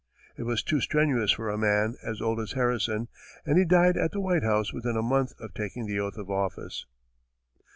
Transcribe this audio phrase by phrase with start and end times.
[0.35, 3.07] It was too strenuous for a man as old as Harrison,
[3.45, 6.27] and he died at the White House within a month of taking the oath of
[6.27, 6.87] office.